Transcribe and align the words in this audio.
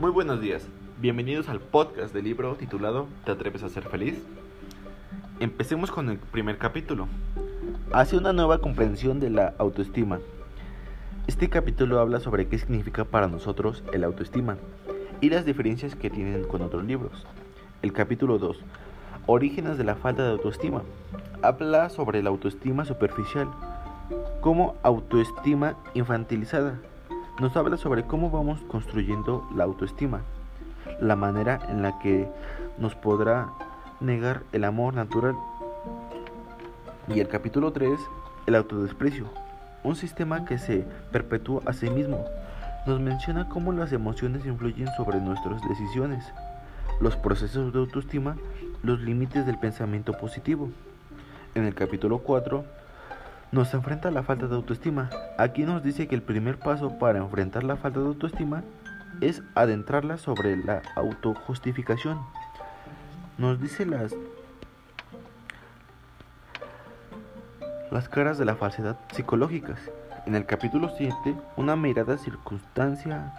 Muy 0.00 0.12
buenos 0.12 0.40
días, 0.40 0.64
bienvenidos 1.00 1.48
al 1.48 1.58
podcast 1.58 2.14
del 2.14 2.22
libro 2.22 2.54
titulado 2.54 3.08
¿Te 3.24 3.32
atreves 3.32 3.64
a 3.64 3.68
ser 3.68 3.82
feliz? 3.82 4.22
Empecemos 5.40 5.90
con 5.90 6.08
el 6.08 6.18
primer 6.18 6.56
capítulo. 6.56 7.08
Hace 7.90 8.16
una 8.16 8.32
nueva 8.32 8.60
comprensión 8.60 9.18
de 9.18 9.30
la 9.30 9.54
autoestima. 9.58 10.20
Este 11.26 11.48
capítulo 11.50 11.98
habla 11.98 12.20
sobre 12.20 12.46
qué 12.46 12.58
significa 12.58 13.06
para 13.06 13.26
nosotros 13.26 13.82
el 13.92 14.04
autoestima 14.04 14.56
y 15.20 15.30
las 15.30 15.44
diferencias 15.44 15.96
que 15.96 16.10
tienen 16.10 16.44
con 16.44 16.62
otros 16.62 16.84
libros. 16.84 17.26
El 17.82 17.92
capítulo 17.92 18.38
2, 18.38 18.56
Orígenes 19.26 19.78
de 19.78 19.84
la 19.84 19.96
falta 19.96 20.22
de 20.22 20.30
autoestima, 20.30 20.82
habla 21.42 21.90
sobre 21.90 22.22
la 22.22 22.30
autoestima 22.30 22.84
superficial 22.84 23.48
como 24.42 24.76
autoestima 24.84 25.74
infantilizada 25.94 26.78
nos 27.40 27.56
habla 27.56 27.76
sobre 27.76 28.04
cómo 28.04 28.30
vamos 28.30 28.60
construyendo 28.62 29.48
la 29.54 29.64
autoestima, 29.64 30.22
la 31.00 31.14
manera 31.14 31.60
en 31.68 31.82
la 31.82 31.98
que 32.00 32.28
nos 32.78 32.94
podrá 32.96 33.50
negar 34.00 34.42
el 34.52 34.64
amor 34.64 34.94
natural. 34.94 35.36
Y 37.06 37.20
el 37.20 37.28
capítulo 37.28 37.72
3, 37.72 37.98
el 38.46 38.54
autodesprecio, 38.56 39.26
un 39.84 39.94
sistema 39.94 40.44
que 40.44 40.58
se 40.58 40.84
perpetúa 41.12 41.62
a 41.64 41.72
sí 41.72 41.88
mismo. 41.90 42.24
Nos 42.86 43.00
menciona 43.00 43.48
cómo 43.48 43.72
las 43.72 43.92
emociones 43.92 44.44
influyen 44.44 44.88
sobre 44.96 45.20
nuestras 45.20 45.62
decisiones, 45.68 46.24
los 47.00 47.16
procesos 47.16 47.72
de 47.72 47.78
autoestima, 47.78 48.36
los 48.82 49.00
límites 49.00 49.46
del 49.46 49.58
pensamiento 49.58 50.12
positivo. 50.14 50.70
En 51.54 51.64
el 51.64 51.74
capítulo 51.74 52.18
4, 52.18 52.64
nos 53.50 53.72
enfrenta 53.74 54.10
la 54.10 54.22
falta 54.22 54.46
de 54.46 54.54
autoestima. 54.54 55.10
Aquí 55.38 55.62
nos 55.64 55.82
dice 55.82 56.06
que 56.06 56.14
el 56.14 56.22
primer 56.22 56.58
paso 56.58 56.98
para 56.98 57.18
enfrentar 57.18 57.64
la 57.64 57.76
falta 57.76 58.00
de 58.00 58.06
autoestima 58.06 58.62
es 59.20 59.42
adentrarla 59.54 60.18
sobre 60.18 60.56
la 60.56 60.82
autojustificación. 60.96 62.18
Nos 63.38 63.60
dice 63.60 63.86
las 63.86 64.14
las 67.90 68.08
caras 68.08 68.36
de 68.36 68.44
la 68.44 68.54
falsedad 68.54 68.98
psicológicas. 69.12 69.78
En 70.26 70.34
el 70.34 70.44
capítulo 70.44 70.90
7, 70.94 71.14
una 71.56 71.74
mirada 71.74 72.18
circunstancia 72.18 73.32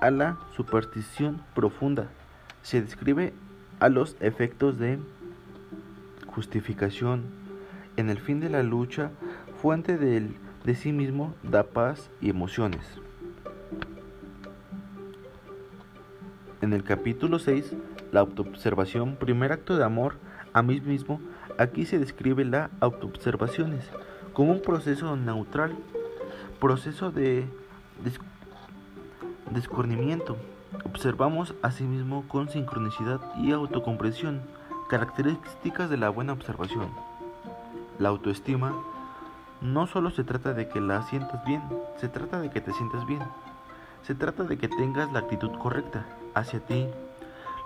a 0.00 0.10
la 0.10 0.36
superstición 0.56 1.40
profunda. 1.54 2.08
Se 2.62 2.82
describe 2.82 3.32
a 3.78 3.88
los 3.88 4.16
efectos 4.18 4.78
de 4.78 4.98
justificación 6.26 7.22
en 7.96 8.10
el 8.10 8.18
fin 8.18 8.40
de 8.40 8.50
la 8.50 8.64
lucha 8.64 9.10
fuente 9.64 9.96
del, 9.96 10.36
de 10.64 10.74
sí 10.74 10.92
mismo 10.92 11.34
da 11.42 11.62
paz 11.62 12.10
y 12.20 12.28
emociones. 12.28 12.84
En 16.60 16.74
el 16.74 16.84
capítulo 16.84 17.38
6, 17.38 17.72
la 18.12 18.20
autoobservación, 18.20 19.16
primer 19.16 19.52
acto 19.52 19.78
de 19.78 19.82
amor 19.82 20.16
a 20.52 20.60
mí 20.60 20.82
mismo, 20.82 21.18
aquí 21.56 21.86
se 21.86 21.98
describe 21.98 22.44
la 22.44 22.68
autoobservaciones 22.80 23.88
como 24.34 24.52
un 24.52 24.60
proceso 24.60 25.16
neutral, 25.16 25.74
proceso 26.60 27.10
de 27.10 27.46
descornimiento. 29.50 30.36
Observamos 30.84 31.54
a 31.62 31.70
sí 31.70 31.84
mismo 31.84 32.28
con 32.28 32.50
sincronicidad 32.50 33.18
y 33.38 33.52
autocomprensión, 33.52 34.42
características 34.90 35.88
de 35.88 35.96
la 35.96 36.10
buena 36.10 36.34
observación. 36.34 36.90
La 37.98 38.10
autoestima 38.10 38.74
no 39.64 39.86
solo 39.86 40.10
se 40.10 40.24
trata 40.24 40.52
de 40.52 40.68
que 40.68 40.78
la 40.78 41.02
sientas 41.04 41.42
bien, 41.44 41.62
se 41.96 42.08
trata 42.08 42.38
de 42.38 42.50
que 42.50 42.60
te 42.60 42.72
sientas 42.74 43.06
bien. 43.06 43.22
Se 44.02 44.14
trata 44.14 44.44
de 44.44 44.58
que 44.58 44.68
tengas 44.68 45.10
la 45.10 45.20
actitud 45.20 45.50
correcta 45.58 46.04
hacia 46.34 46.60
ti. 46.60 46.86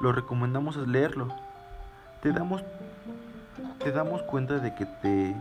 Lo 0.00 0.12
recomendamos 0.12 0.76
es 0.76 0.86
leerlo. 0.86 1.28
Te 2.22 2.32
damos 2.32 2.62
te 3.81 3.91
damos 3.91 4.22
cuenta 4.22 4.59
de 4.59 4.75
que 4.76 4.86
te 4.86 5.36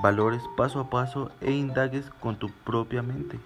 valores 0.00 0.42
paso 0.56 0.78
a 0.78 0.90
paso 0.90 1.32
e 1.40 1.50
indagues 1.50 2.08
con 2.20 2.36
tu 2.36 2.48
propia 2.64 3.02
mente 3.02 3.40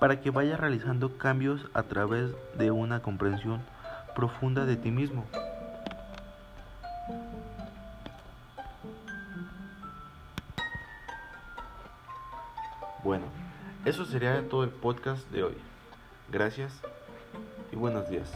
para 0.00 0.20
que 0.20 0.30
vayas 0.30 0.58
realizando 0.58 1.16
cambios 1.18 1.66
a 1.72 1.84
través 1.84 2.32
de 2.58 2.72
una 2.72 3.00
comprensión 3.00 3.62
profunda 4.14 4.66
de 4.66 4.76
ti 4.76 4.90
mismo. 4.90 5.24
Bueno, 13.06 13.26
eso 13.84 14.04
sería 14.04 14.48
todo 14.48 14.64
el 14.64 14.70
podcast 14.70 15.30
de 15.30 15.44
hoy. 15.44 15.54
Gracias 16.28 16.72
y 17.70 17.76
buenos 17.76 18.10
días. 18.10 18.28